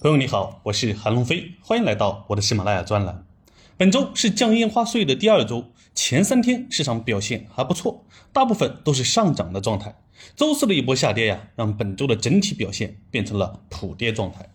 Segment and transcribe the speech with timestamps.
[0.00, 3.26] 朋友你好，我是韩龙飞，欢迎来到我的喜马拉雅专栏。
[3.76, 9.96] 本周是降烟花税的第二周，前三天市场表现还不错，大部分都是上涨的状态。
[10.36, 14.48] 周四的一波下跌呀，让本周的整体表现变成了普跌状态。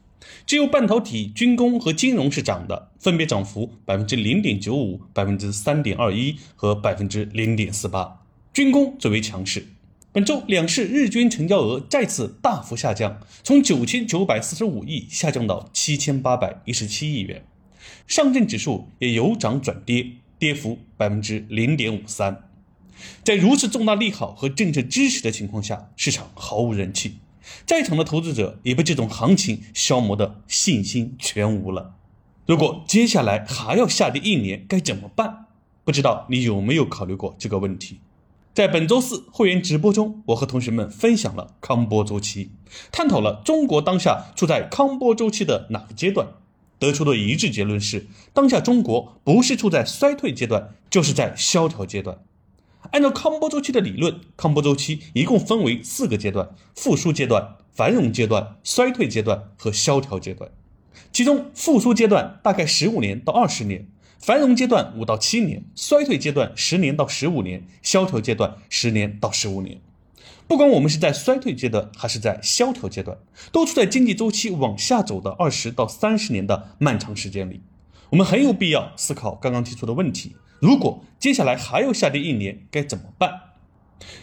[0.46, 8.22] 只有半导体、军工和金融是涨的，分别涨幅百分之零点九五、百分之三点二一和百分之零点四八，
[8.54, 9.68] 军工最为强势。
[10.14, 17.44] 本周两市日均成交额再次大幅下降，从九千九百四十五亿下降到七千八百一十七亿元。
[18.06, 20.06] 上证指数也由涨转跌，
[20.38, 22.48] 跌幅百分之零点五三。
[23.24, 27.16] 在如此重大利好和政策支持的情况下，市场毫无人气，
[27.66, 31.96] 在场的投资者也被这种行情消磨的信心全无了。
[32.46, 35.48] 如果接下来还要下跌一年，该怎么办？
[35.84, 38.00] 不知道你有没有考虑过这个问题？
[38.54, 42.52] 在本周四会员直播中，我和同学们分享了康波周期，
[42.92, 46.28] 探讨了中国当下处在康波周期的哪个阶段，
[46.78, 52.20] 得出的一致结论是，当下中国不是处在衰退阶段，就是在萧条阶段。
[52.92, 60.52] 按照康波周期的理论，康波周期一共分为四个阶段：复苏阶段、繁荣阶段、衰退阶段和萧条阶段。
[61.12, 63.88] 其中，复苏阶段大概十五年到二十年。
[64.26, 69.82] 繁荣阶段五到七年，衰退阶段十年到十五年，萧条阶段十年到十五年。
[70.48, 73.18] 不管我们是在衰退阶段还是在萧条阶段，
[73.52, 77.60] 都处在经济周期往下走的二十到三十年的漫长时间里。
[78.12, 83.42] 我们很有必要思考刚刚提出的问题：如果接下来还要下跌一年，该怎么办？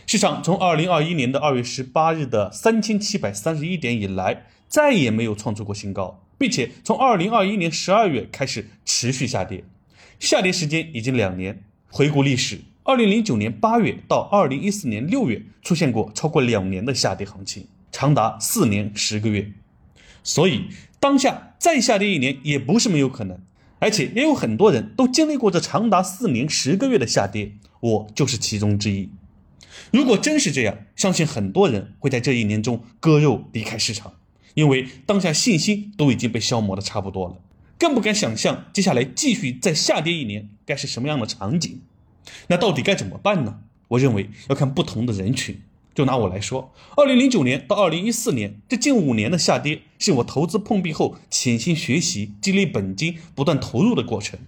[0.06, 9.62] 市场从二零二一年的二月十八日的三千七百三十一点以来，再也没有创出过新高，并且从二零二一年十二月开始持续下跌。
[10.20, 11.64] 下跌时间已经两年。
[11.88, 19.50] 回顾历史，二零零九年八月到二零一四年六月出现过超过两年的下跌行情，长达四年十个月。
[20.22, 20.66] 所以
[21.00, 23.40] 当下再下跌一年也不是没有可能，
[23.78, 29.08] 而且也有很多人都经历过这长达四年十个月的下跌，我就是其中之一。
[29.90, 34.12] 如果真是这样，相信很多人会在这一年中割肉离开市场，
[34.54, 37.36] 因为当下信心都已经被消磨的差不多了。
[37.80, 41.80] 更不敢想象接下来继续再下跌一年该是什么样的场景，
[42.48, 43.60] 那到底该怎么办呢？
[43.88, 45.62] 我认为要看不同的人群。
[45.94, 54.38] 就拿我来说，二零零九年到二零一四年这近五年的下跌，是我投资碰壁后潜心学习、积累本金、不断投入的过程。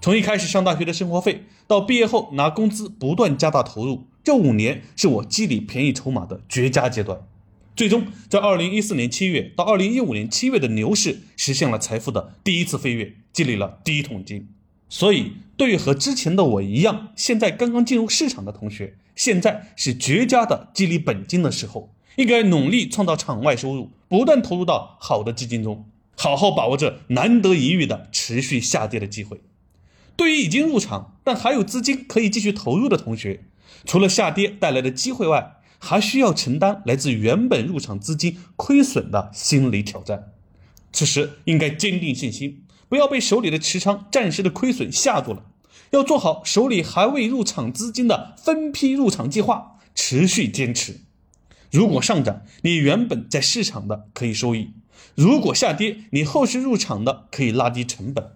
[0.00, 7.20] 从一开始上大学的生活费，到毕业后拿工资不断加大投入，这五年是我积累便宜筹码的绝佳阶段。
[7.76, 14.48] 最终，在二零一四年七月到二零一五年七月的牛市，实现了财富的第一次飞跃，积累了第一桶金。
[14.88, 25.84] 所以，对于和之前的我一样，现在刚刚进入市场的同学，现在是绝佳的积累本金的时候，应该努力创造场外收入，不断投入到好的基金中，
[26.16, 29.40] 好好把握这难得一遇的持续下跌的机会。
[30.14, 33.40] 对于已经入场但还有资金可以继续投入的同学，
[33.84, 40.32] 除了下跌带来的机会外，还需要承担来自原本入场资金亏损的心理挑战，
[40.94, 45.44] 此时应该坚定信心，不要被手里的持仓暂时的亏损吓住了，
[45.90, 51.02] 要做好手里还未入场资金的分批入场计划，持续坚持。
[51.70, 54.70] 如果上涨，你原本在市场的可以收益；
[55.14, 58.30] 如果下跌，你后续入场的可以拉低成本。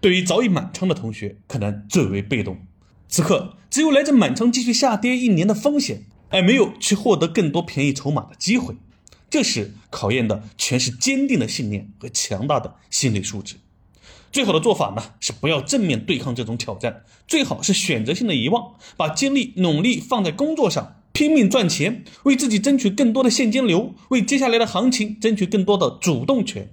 [0.00, 2.58] 对于早已满仓的同学，可能最为被动，
[3.06, 6.06] 此刻只有来自满仓继续下跌一年的风险。
[6.34, 8.74] 而没有去获得更多便宜筹码的机会，
[9.30, 13.54] 这时考验的全是坚定的信念和强大的心理素质。
[14.32, 26.72] 最好的做法呢，是不要正面对抗这种挑战，最好是选择性的遗忘，把精力努力放在工作上，拼命赚钱，为自己争取更多的现金流，为接下来的行情争取更多的主动权。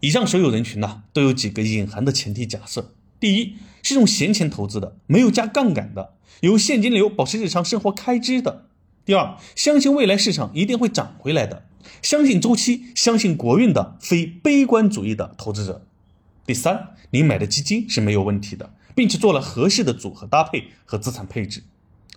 [0.00, 8.65] 以上所有人群呢，都有几个隐含的前提假设：第一，是用闲钱投资的，没有加杠杆的，有现金流保持日常生活开支的。
[9.06, 11.64] 第二，相信未来市场一定会涨回来的，
[12.02, 15.86] 相信周期，相信国运的非悲观主义的投资者。
[16.44, 21.62] 第三，你买的基金是没有问题的，并且做了合适的组合搭配和资产配置。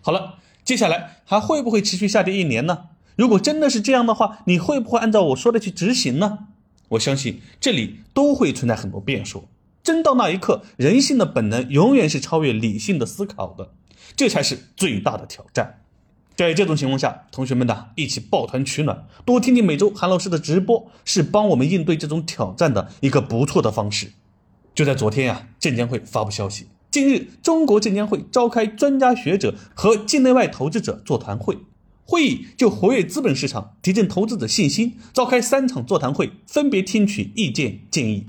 [0.02, 2.86] 好了，接下来还会不会持续下跌一年呢？
[3.16, 6.48] 如果真的是这样的话，你会不会按照我说的去执行呢？
[6.90, 9.48] 我相信这里都会存在很多变数。
[9.84, 13.74] 真到那一刻，人性的本能永远是超越理性的思考的，
[14.16, 15.79] 这才是最大的挑战。
[16.40, 24.14] 在这种情况下，同学们呢一起抱团取暖，多听听每周韩老师的直播，是帮我们应对这种挑战的一个不错的方式。
[24.74, 31.58] 就在昨天呀，证监会发布消息，近日中国证监会召开专家学者和境内外投资者座谈会，
[32.06, 38.28] 会议就活跃资本市场，提振投资者信心，召开三场座谈会，分别听取意见建议。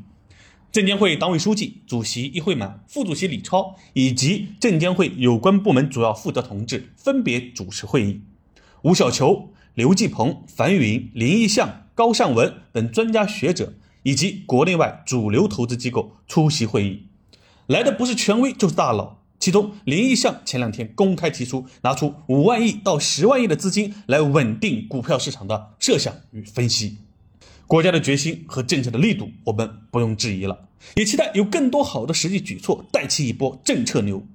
[0.72, 8.20] 证监会党委书记、主席易会满、副主席李超以及证监会有关部门主要负责同志分别主持会议。
[8.82, 13.74] 吴小球、刘继鹏、樊云、林义象、高尚文等专家学者
[14.04, 17.06] 以及国内外主流投资机构出席会议。
[17.66, 19.18] 来的不是权威就是大佬。
[19.40, 26.98] 其中，林义象前两天公开提出拿出五万亿到十万亿的资金来稳定股票市场的设想与分析。
[27.70, 34.26] 国家的决心和政策的力度，我们不用质疑了，也期待有更多好的实际举措带起一波政策牛。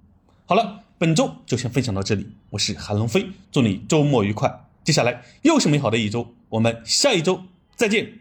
[0.45, 4.49] 好了，本周就先分享到这里，我是韩龙飞，祝你周末愉快。
[4.85, 7.43] 接下来又是美好的一周，我们下一周
[7.75, 8.19] 再见。